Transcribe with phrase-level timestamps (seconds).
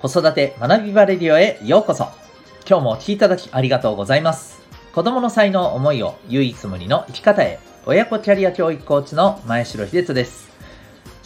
[0.00, 2.04] 子育て学びバレディオへようこそ。
[2.68, 4.60] 今日もお聴きいただきありがとうございます。
[4.94, 7.58] 子供の才能思いを唯一無二の生き方へ。
[7.84, 10.50] 親子キャリア教育コーチの前城秀人です。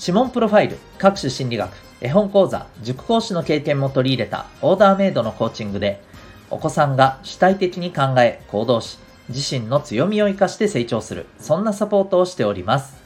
[0.00, 1.70] 指紋プロファイル、各種心理学、
[2.00, 6.02] 絵本講座、塾講師の経験も取り入れたオーダーメイドのコーチングで、
[6.48, 8.98] お子さんが主体的に考え、行動し、
[9.28, 12.96] 自身の強みを活かして成長する、そんなサポートをしております。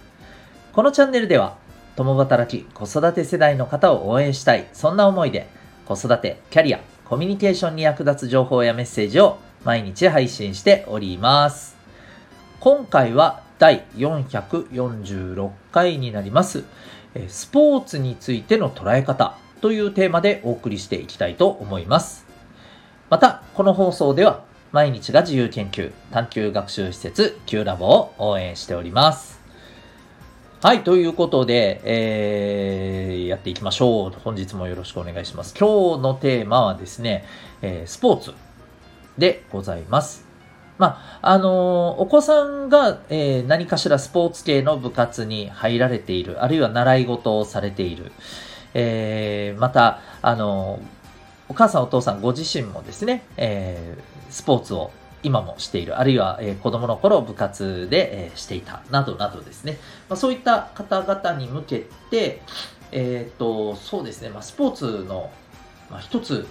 [0.73, 1.57] このチャンネルでは、
[1.97, 5.56] 共働き、子育て世代の方を応援したい、そんな思いで、
[5.87, 11.77] 子育て、キャリア、コミュニケーションに役立つ情報やメッセージを毎日配信しております。
[12.59, 16.65] 今回は第446回になります。
[17.29, 22.27] スポーツについての捉え方というテーマでお送りしていきたいと思います。
[23.09, 24.43] また、この放送では
[24.73, 29.46] 毎日が自由研究探究学習施設 Q ラボを応援しております。
[30.63, 34.21] はい、ということで、えー、やっていきましょう。
[34.25, 35.55] 本日もよろしくお願いします。
[35.55, 37.27] 今日のテーマはですね、
[37.61, 38.33] えー、スポーツ
[39.19, 40.25] でございます。
[40.79, 48.11] まあ、あのー、お子さんが、えー、何かしらスポーツ系の部活に入られている、あるいは習い事をされている、
[48.73, 50.81] えー、また、あの
[51.51, 53.95] お母さんお父さんご自身もですね、え
[54.31, 54.91] スポーツを
[55.23, 59.79] 今もしている、あるいは、えー、子供の頃部活で、えー、していた、などなどですね。
[60.09, 62.43] まあ、そういった方々に向けて、
[62.93, 65.31] えっ、と、そうですね、まあ、スポーツの、
[65.91, 66.47] まあ、一つ、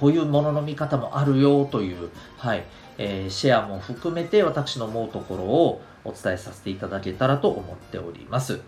[0.00, 2.64] こういうものの見方もあるよという、はい、
[2.98, 8.60] えー、シェアも含めて私の思うところをお伝えさせていただけたらと思っております。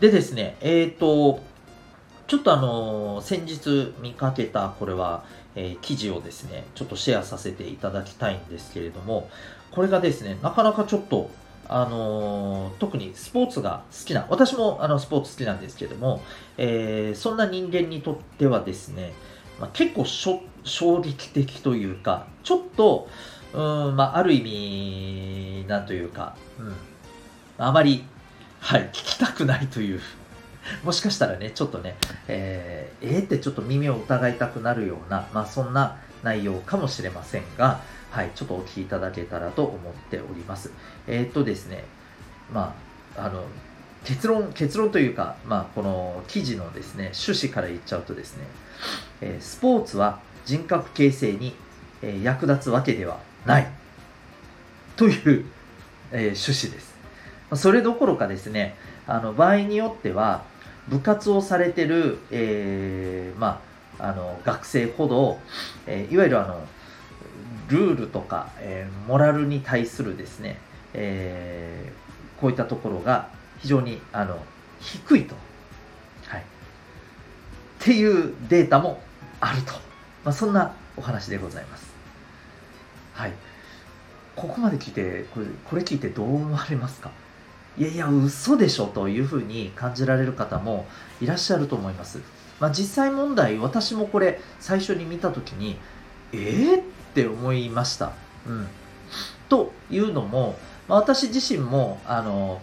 [0.00, 1.40] でですね、えっ、と、
[2.26, 5.24] ちょっとあの先日見かけた、これは、
[5.54, 9.30] えー、記事をですね、ちょっとシェアさせていただきたいんですけれども、
[9.70, 11.30] これがですね、なかなかちょっと、
[11.68, 16.22] あのー、特にスポーツが好きな、私もあのスポーツ好きなんですけれども、
[16.58, 19.12] えー、そんな人間にとってはですね、
[19.60, 23.08] まあ、結構衝撃的というか、ちょっと、
[23.52, 26.74] うんまあ、ある意味、なんというか、うん、
[27.58, 28.04] あまり、
[28.60, 30.00] はい、聞きたくないという
[30.84, 31.96] もしかしたらね、ちょっとね、
[32.28, 40.70] えー、えー、ってちょっと耳を疑いたくなるような、まあそんな内容かもしれませんが、はい、ちょっとお聞きいただけたらと思っております。
[41.06, 41.84] えー、っとですね、
[42.52, 42.74] ま
[43.16, 43.44] あ、あの、
[44.04, 48.44] 結論、結論というか、まあ、この記事のですね、趣旨から言っちゃうとですね、
[49.20, 51.54] えー、スポーツは人格形成に、
[52.02, 53.66] えー、役立つわけではない
[54.96, 55.44] という、
[56.12, 56.90] えー、趣旨です。
[57.54, 58.76] それどころかですね、
[59.10, 60.42] あの場合によっては、
[60.88, 63.60] 部活をされてる、えー、ま
[63.98, 65.38] あ、あの学生ほど、
[65.86, 66.60] えー、いわゆるあの
[67.68, 70.58] ルールとか、えー、モラルに対するですね、
[70.94, 71.92] え
[72.40, 73.28] こういったところが
[73.58, 74.38] 非常にあの
[74.80, 75.34] 低いと、
[76.26, 76.44] はい、っ
[77.78, 79.00] ていうデータも
[79.40, 79.74] あると、
[80.24, 81.90] まあ、そんなお話でございます。
[83.14, 83.32] はい、
[84.34, 87.10] ここまで聞いてこれこれ聞いてどう思われますか？
[87.80, 90.84] いやいや、嘘でしょというふうに感じられる方も
[91.22, 92.18] いらっしゃると思います。
[92.60, 95.78] まあ、実際問題、私もこれ最初に見たときに、
[96.34, 96.82] えー、っ
[97.14, 98.12] て思いました。
[98.46, 98.68] うん。
[99.48, 100.58] というのも、
[100.88, 102.60] まあ、私自身も、あの、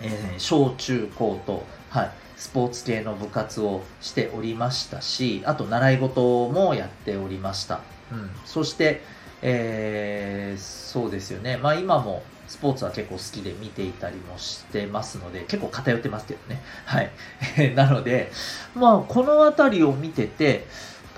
[0.00, 7.80] えー、小中高と、はい、スポーツ系の部活をしておりましたし、あと習い事もやっておりました。
[8.12, 8.30] うん。
[8.44, 9.02] そして、
[9.42, 11.56] えー、そうですよね。
[11.56, 16.60] まあ今もスポーツは結構好きで見ていたりもしてますので、結構偏ってますけどね。
[16.84, 17.10] はい。
[17.74, 18.30] なので、
[18.74, 20.66] まあ、この辺りを見てて、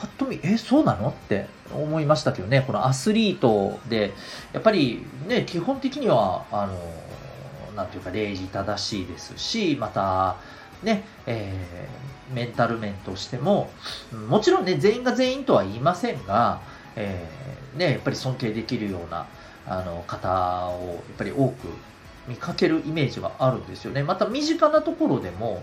[0.00, 1.10] ぱっと見、え、そうなの？
[1.10, 4.12] って思いましたけどね、このアスリートで、
[4.52, 6.78] やっぱりね、基本的には、あの、
[7.76, 10.36] なんていうか、礼儀正しいですし、また、
[10.82, 13.70] ね、えー、メンタル面としても、
[14.28, 16.60] もちろんね、全員が全員とは言いませんが、
[16.96, 19.26] えー、ね、やっぱり尊敬できるような、
[19.66, 21.68] あの方をやっぱり多く
[22.28, 24.02] 見かけるイメージがあるんですよね。
[24.02, 25.62] また身近なところでも、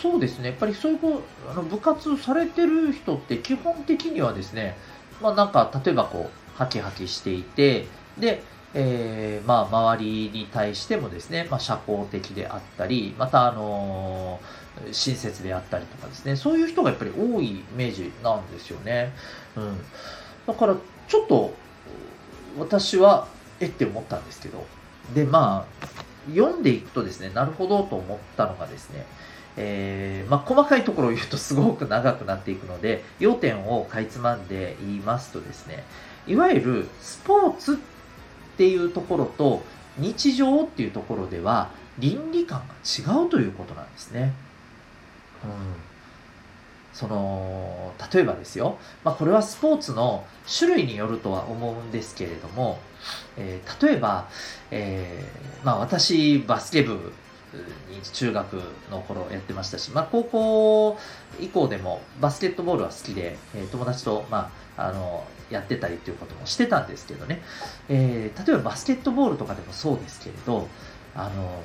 [0.00, 0.98] そうですね、やっぱりそういう
[1.50, 4.76] あの部活されてる人って基本的にはですね、
[5.20, 7.86] まあなんか例えばこう、ハキハキしていて、
[8.18, 8.42] で、
[8.72, 19.12] えー、まあ周りに対してもですね、まあ社交的であったり、またあのー、親切であったりとかですね、そういう人がやっぱり多いイメージなんですよね。
[19.56, 19.78] うん。
[20.46, 20.76] だから
[21.08, 21.54] ちょっと
[22.58, 23.26] 私は
[23.60, 24.66] えって思ったんですけど
[25.14, 25.86] でまあ
[26.28, 29.06] 読んでいくとですねなるほどと思ったのがですね
[29.56, 35.82] えー、まあ、細かいところを言うとすごく長くなっていくので要点をかいつまんで言いますとですね
[36.26, 37.76] いわゆるスポーツっ
[38.56, 39.62] ていうところと
[39.98, 44.32] 日常っていうところでは倫理観が違うということなんですね。
[45.44, 45.89] うん
[46.92, 50.24] その例えばですよ、まあ、これはスポーツの
[50.58, 52.78] 種類によるとは思うんですけれども、
[53.36, 54.28] えー、例えば、
[54.70, 57.12] えー、まあ、私バスケ部
[57.90, 58.60] に中学
[58.90, 60.98] の頃やってましたし、まあ、高校
[61.40, 67.42] 以降でもバスケットボールは好きで、えー、友達と、まあ、あのやってたりっていうこともしてたんですけどね、
[67.88, 70.68] えー、例えばバスケットボールとかでもそうですけれど
[71.14, 71.62] あの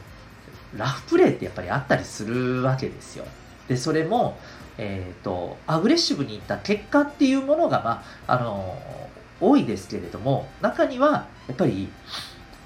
[0.75, 3.25] ラフプレーってやっぱりあったりするわけですよ。
[3.67, 4.37] でそれも、
[4.77, 8.77] えーと、アグレッシブにいった結果っていうものが、まあ、あの
[9.39, 11.89] 多いですけれども中にはやっぱり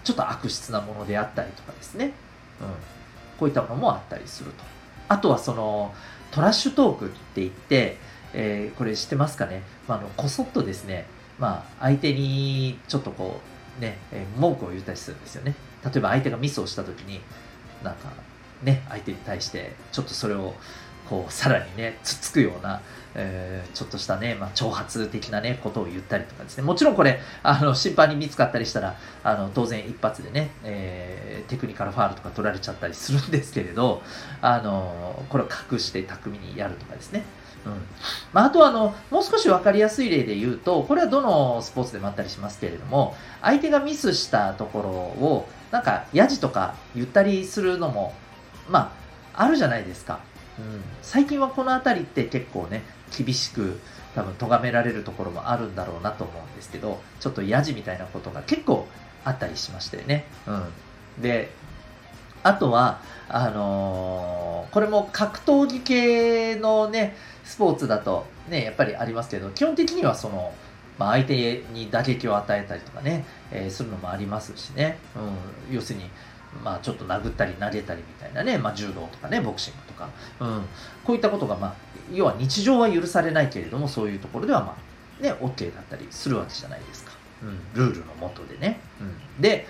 [0.03, 2.11] ちょっと悪質なものであったりとかですね、うん、
[3.37, 4.63] こういったものもあったりすると。
[5.07, 5.93] あとはその
[6.31, 7.97] トラッシュトークって言って、
[8.33, 11.07] えー、これ知ってますかね、まあ、あのこそっとですね、
[11.39, 13.39] まあ、相手にちょっとこ
[13.77, 15.55] うね、えー、文句を言ったりするんですよね。
[15.83, 17.21] 例えば相手がミスをした時に
[17.83, 18.09] なんか
[18.63, 20.53] ね相手に対してちょっとそれを
[21.09, 22.81] こうさらにねつつくような、
[23.15, 26.63] えー、ちょっとしたね、まあ、挑発的なねことを言ったりとかですね。
[26.63, 34.03] もちろんこれあの審判に見つかったりしたらあの当然一発でね、えー、テクニカルファールとか取られちゃったりするんですけれど
[34.41, 37.23] あのこれを隠して巧みにやるとかですね。
[37.65, 37.73] うん。
[38.31, 48.13] まあ、あとはあのもう少し分かりやすい例で言うとこれはどのスポーツでもあったりしますけれども相手がミスしたところをなんかやじとか言ったりするのも
[48.69, 48.93] ま
[49.35, 50.19] ああるじゃないですか、
[51.01, 52.83] 最近はこの辺りって結構ね
[53.17, 53.79] 厳しく
[54.15, 58.87] 多分咎められるところもあるんだろうなと思うんですけどちょっとやじみたいなことが結構
[59.23, 61.51] あったりしましてね、うん、で
[62.43, 70.53] あとはあのー、これも格闘技系のねスポーツだとねやっぱりありますけど基本的にはその
[70.99, 74.97] まあ、相手に打撃を与えたりとかね、えー、するのもありますしね、
[75.69, 76.09] うん、要するに
[76.63, 80.09] まあ、ちょっと殴ったり投げたりみたいなね、まあ、柔道とかねボクシングとか、
[80.39, 80.65] うん、
[81.03, 81.75] こういったことが、まあ、
[82.11, 84.77] 要は日常は許されないけれどもそういうところでは、ま
[85.19, 87.11] あね、OK だったりするわけじゃないですか、
[87.43, 89.03] うん、ルールのもとでね、う
[89.39, 89.67] ん、で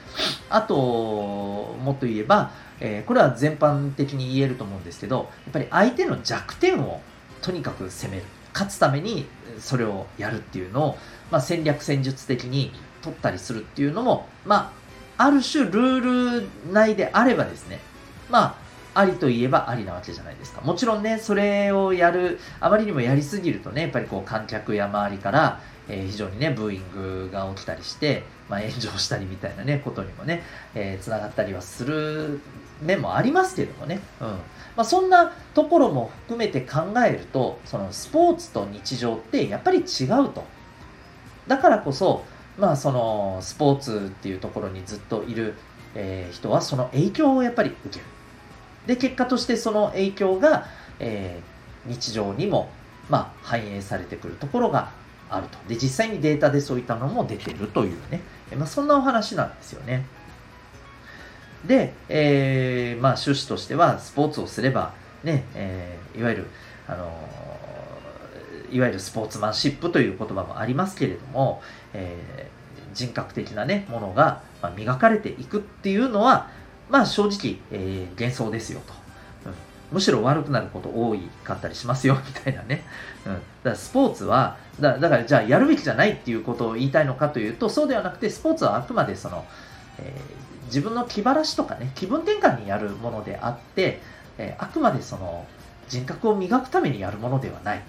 [0.49, 7.01] あともっと言えば、えー、これは全般的に言えると思うんですけどやっぱり相手の弱点を
[7.41, 8.25] とにかく攻める。
[8.51, 9.27] 勝つために
[9.59, 10.97] それをやるっていうのを、
[11.31, 12.71] まあ、戦略戦術的に
[13.01, 14.73] 取ったりするっていうのもま
[15.19, 17.79] ある種ルール内であればですね、
[18.29, 18.57] ま
[18.95, 20.61] あ、ありといえばありなわけじゃないですか。
[20.61, 30.41] もちろんね、それをやる、あまりにもやりすぎるとね、やっぱりこう観客や周りから、えー、非常にね、ブーイングが起きたりして、まあ、炎上したりみたいなね、ことにもね、
[30.73, 32.39] えー、繋がったりはする
[32.81, 33.99] 面もありますけどもね。
[34.21, 34.27] うん。
[34.27, 34.37] ま
[34.77, 40.45] あ、そんなところも含めて考えると、そのスポーツと日常ってやっぱり違うと。
[41.45, 42.23] だからこそ、
[42.59, 45.55] まあそのスポーツっていうところにずっといる、
[45.95, 48.05] えー、人はその影響をやっぱり受ける。
[48.85, 50.65] で、結果としてその影響が、
[50.99, 52.69] えー、日常にも、
[53.09, 54.91] まあ、反映されてくるところが
[55.29, 55.57] あると。
[55.67, 58.21] で、実際にデータでそういったのも出てるというね、
[58.55, 60.05] まあ、そんなお話なんですよね。
[61.65, 66.47] で、えー、まあ趣旨としてはスポーツをすれば、ね、えー、いわゆる、
[66.87, 67.11] あの
[68.71, 71.61] いわゆるスポーツマンシップという言葉もありますけれども、
[71.93, 74.41] えー、人格的なね、ものが
[74.75, 76.49] 磨かれていくっていうのは、
[76.89, 78.93] まあ正直、えー、幻想ですよと、
[79.45, 79.53] うん。
[79.93, 82.83] むしろ悪くなること多いかったりしますよ、 みたいなね。
[83.25, 83.33] うん。
[83.33, 89.45] だからスポーツは、だだからじゃあやるべきじゃないっていうことを言いたいのかというと、そうではなくて、スポーツはあくまでその、
[89.99, 94.01] えー、自分の気晴らしとかね、気分転換にやるものであって、
[94.37, 95.45] えー、あくまでその、
[95.87, 97.81] 人格を磨くためにやるものではない。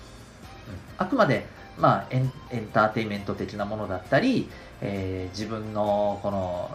[0.99, 1.47] あくまで
[1.81, 4.49] まあ、エンエンターテインメント的なものだったり、
[4.83, 6.71] えー、自分のこの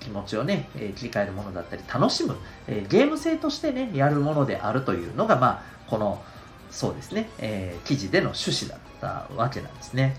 [0.00, 2.36] 気持ちをね、えー、切り替えるものだったり、楽しむ、
[2.68, 6.22] えー、ゲーム性としてね、やるものであるというのが、まあ、この、
[6.70, 10.14] そうですね、え記事での趣旨だったわけなんですね。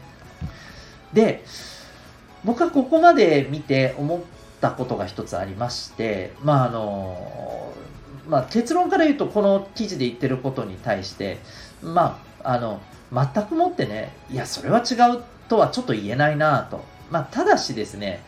[1.14, 1.46] で、
[2.44, 4.20] 僕はここまで見て思っ
[4.60, 7.72] たことが一つありまして、まあ、あの、
[8.28, 11.38] まあ、結論から言うと、この記事で言ってることに対して、
[11.82, 12.82] まあ、あの、
[13.14, 16.84] 全くもってね、いや、それは違うとはちょっと言えないなと。
[17.10, 18.24] まあ、ただしですね、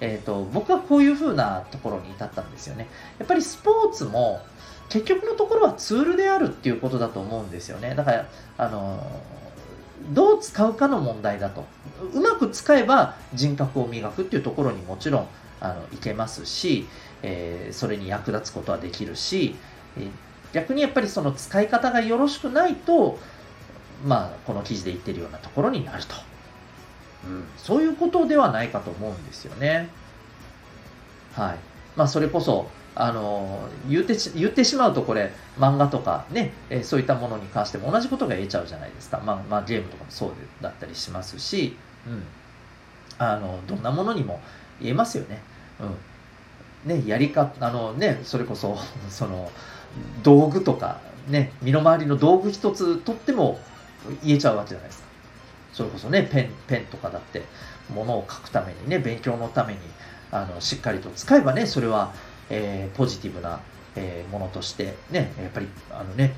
[0.00, 2.88] え、ー、と、僕はこういう風なところに至ったんですよね。
[3.18, 4.42] やっぱりスポーツも、
[4.88, 7.94] 結局のところはツールであるっていうことだと思うんですよね。
[7.94, 8.26] だから、
[8.58, 9.02] あの、
[10.12, 11.64] どう使うかの問題だと。
[12.12, 15.26] うまく使えば人格を磨くっていうところにもちろん、
[15.60, 16.86] あの、いけますし、
[17.22, 19.56] えー、それに役立つことはできるし、
[19.96, 20.10] えー、
[20.52, 23.18] 逆にやっぱりその使い方がよろしくないと、
[24.04, 26.14] まあ、この記事で言ってるようなところになると。
[27.24, 29.88] うん、そういうことではないかと思うんですよね。
[31.34, 31.56] はい。
[31.96, 40.30] まあ、それこそ、あの言って言ってしまうとこれ漫画とかね、え、そういったものに関しても同じことが言えちゃうじゃないですか、まあ、まあ、ゲームとかもそう
[40.62, 41.76] だったりしますし、
[42.06, 42.22] うん、
[43.18, 44.40] あのどんなものにも
[44.80, 45.42] 言えますよね。
[46.86, 48.78] うん、ねやりかあのねそれこそ
[49.10, 49.50] その
[50.22, 53.60] 道具とかね身の回りの道具一つとっても
[54.24, 55.08] 言えちゃうわけじゃないですか。
[55.72, 57.42] それこそねペンペンとかだって
[57.92, 59.78] ものを書くためにね勉強のために
[60.30, 62.12] あのしっかりと使えばねそれは
[62.50, 63.60] えー、ポジティブな、
[63.96, 66.34] えー、ものとしてね、やっぱりあのね、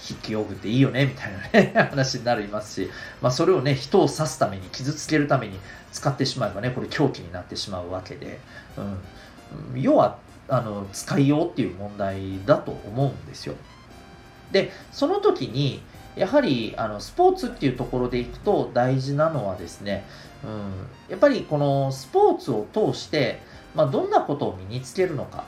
[0.00, 5.58] 筆記用具っていいよねみたいなね 話になりますし、まあ、それをね人を刺すために傷つけるために
[5.92, 8.38] 使ってしまえばねこれ凶器になってしまうわけで、
[8.76, 13.56] うん、要はあの使いようっていう問題だと思うんですよ
[14.52, 15.82] でその時に
[16.18, 20.04] やはりあのスポーツっていうところでいくと大事なのはですね、
[20.44, 23.40] うん、やっぱりこのスポーツを通して
[23.74, 25.44] まあ、どんなことを身につけるのか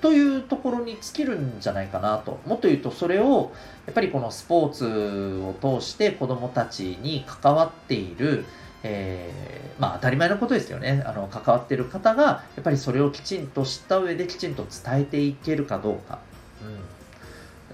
[0.00, 2.38] というところに尽きるんじゃないかなと。
[2.46, 3.52] もっと言うと、それを
[3.86, 8.44] やっぱりこのスポーツを通して子どもたちに関わっている、
[8.82, 11.02] えー、まあ当たり前のことですよね。
[11.06, 16.18] あの関わっている方がやっぱりそれをきちんと知った上できちんと伝えていけるかどうか。
[16.62, 16.78] うん、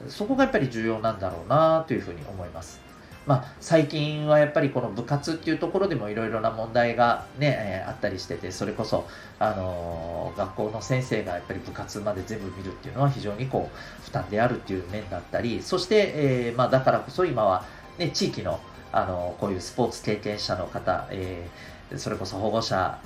[0.09, 2.90] そこがやっぱり重要なんだろうなというふうに思います。
[3.26, 9.07] まあ、最近はやっぱりこの部活っていうところでもいろいろな問題がね、えー、あったりしてて、それこそ、
[9.38, 17.64] あのー、学校の先生がやっぱり部活まで全部見るっていうのは非常にこう、負担であるっていう面だったり、そして、えー、まあ、だからこそ今は、
[17.99, 18.59] ね、地域の、
[18.92, 21.49] あのこういうスポーツ経験者の方、え
[21.97, 22.99] それこそ保護者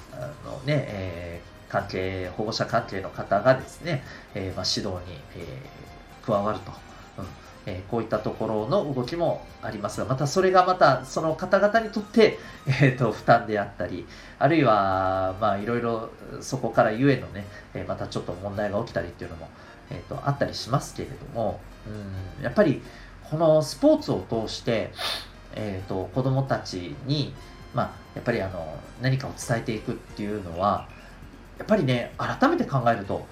[0.47, 4.03] のね、え関係、保護者関係の方がですね、
[4.35, 5.61] えまあ、指導に、え
[6.25, 6.73] 加わると。
[7.19, 14.07] うんえー、こういったところの動きもありますが、またそれがまたその方々にとって、 えーと、負担であったり、
[14.39, 19.49] あるいは、まあ、いろいろそこからゆえのね、え、またちょっと問題が起きたりっていうのも、
[19.91, 21.61] えーと、あったりしますけれども、
[22.39, 22.83] うん、やっぱり
[23.31, 24.93] このスポーツを通して、
[25.55, 27.35] えーと、子供たちに、
[27.75, 30.87] まあ、やっぱりあの何かを伝えていくっていうのは、
[31.59, 33.27] やっぱりね、改めて考えると、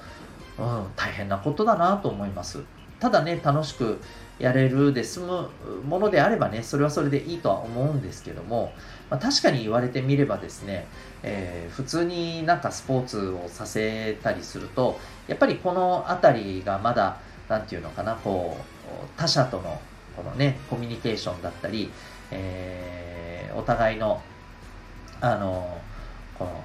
[0.59, 2.63] うん、大変なことだなと思います。
[3.03, 4.01] ただね、楽しく
[4.39, 5.49] やれるで済む
[5.89, 8.73] ものであればね、それはそれでいいとは思うんですけども、
[9.11, 10.87] まあ、確かに言われてみればですね、
[11.25, 17.17] えー、普通になんかスポーツをさせたりすると、やっぱりこの辺りがまだ、
[17.49, 19.81] なんていうのかな、こう、他者との
[20.17, 21.91] このね、コミュニケーションだったり、
[22.31, 24.23] えー、お互いの、
[25.21, 25.77] あの、
[26.39, 26.65] この、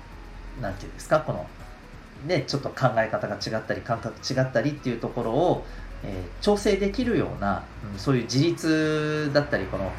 [0.62, 1.48] なんていうんですか、この、
[2.28, 5.66] ね、ちょっと考え方が違ったり、感覚違ったりっていうところを、
[6.04, 7.64] えー、調整できるような、
[7.94, 9.92] うん、そういう自立だったりこの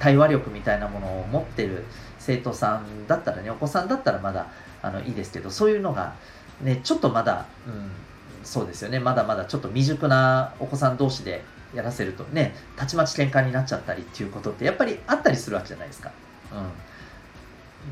[0.00, 1.84] 対話力みたいなものを持ってる
[2.18, 4.48] 生徒さんだったらねお子さんだったらまだ
[4.82, 6.14] あのいいですけどそういうのが、
[6.62, 7.90] ね、ちょっとまだ、うん、
[8.44, 11.42] そうですよねまだまだちょっと未熟なお子さん同士で
[11.74, 16.10] やらせるとねたちまち喧嘩になっちゃったりっていうことってやっぱりあったりするわけじゃないですか。
[16.52, 16.86] うん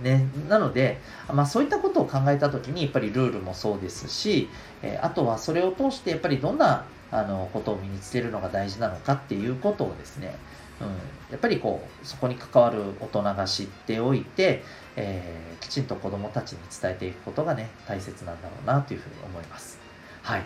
[0.02, 1.00] ね、なので、
[1.32, 4.49] まあ、そういったことを考えた時にやっぱりルールもそうですし、
[4.82, 6.84] えー、あとはそれを通してやっぱりどんな
[7.14, 10.35] あのことを身につけるのが大事なのかっていうことをですね、
[10.80, 10.88] うん、
[11.30, 14.62] やっぱりこうそこに関わる大人が知っておいて、
[14.97, 19.78] えー、きちんと子どもたちに伝えていくことがね大切なんだろうなというふうに思います。
[20.23, 20.42] はい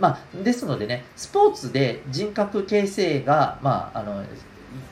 [0.00, 4.24] まあ、ですのでね、スポーツで人格形成が、まあ、あの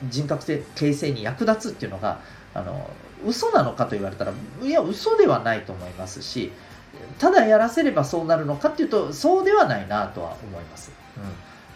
[0.09, 2.19] 人格形成に役立つっていうのが、
[2.53, 2.89] あの
[3.25, 6.51] 嘘なのかと言われたら、いや、嘘ではないと思いますし、
[7.19, 10.91] ただやらせればそうなるのかっていうと、そうではないなとは思います。
[11.17, 11.29] うんま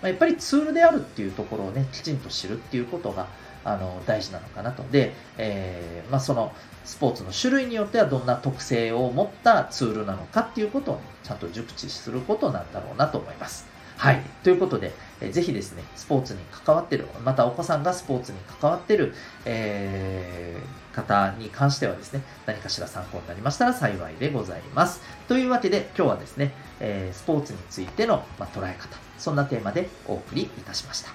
[0.04, 3.28] あ、やっぱりツールであるっていうところをね、きちんと知るっていうことが、
[3.64, 4.84] あの大事なのかなと。
[4.92, 6.54] で、えー、まあ、その
[6.84, 13.66] スポーツの種類によってはどんな特性を持ったツールなのかっていうことを、ね、ちゃんと熟知することなんだろうなと思います。
[13.98, 14.22] はい。
[14.44, 25.02] ということで、えー、ぜひですね、スポーツに関わってる、またお子さんがスポーツに関わってる、えー、方に関してはですね、何かしら参考になりましたら幸いでございます。
[25.28, 31.12] というわけで、今日はですね、えー、スポーツについての、ま捉え方、そんなテーマでお送りいたしました。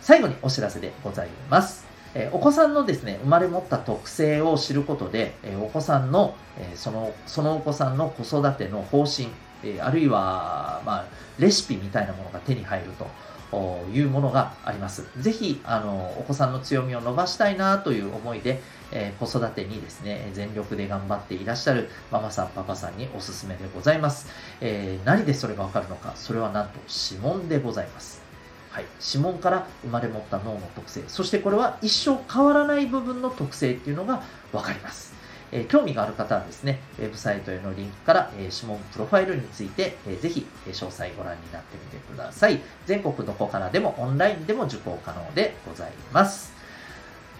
[0.00, 1.86] 最後にお知らせでございます。
[2.14, 9.28] えお子さんのですね、生まれ持った特性を知ることで、えお子さんの、えその、そのお子さんの子育ての方針、
[9.62, 11.04] えあるいは、まあ、
[11.38, 13.06] レシピみたいなものが手に入ると
[13.52, 15.04] いうものがあります。
[15.18, 18.60] ぜひ、あの、お子さんの強みを伸ばしたいなという思いで、
[18.92, 24.28] えー、子育てにですね、全力で頑張っていらっしゃるママさん、パパさんにおすすめでございます。
[24.60, 26.78] えー、何でそれがわかるのか、それはなんと
[27.10, 28.22] 指紋でございます。
[28.70, 34.22] はい、指紋から生まれ持った脳の特性、そしてこれは一生変わらない部分の特性っていうのが
[34.52, 35.14] わかります。
[35.52, 42.60] え、興味がある方はですね、ウェブサイトへのリンクから、えー、指紋プロファイルについて、えー、ぜひ、え詳細ご覧になってみてください。
[42.86, 46.52] 全国どこからでもオンラインでも受講可能でございます。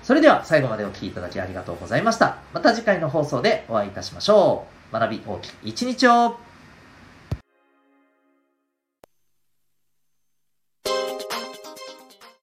[0.02, 2.38] それでは最後までお聴きいただきありがとうございました。
[2.52, 4.92] また次回の放送でお会いいたしましょう。
[4.92, 6.45] 学び大きい一日を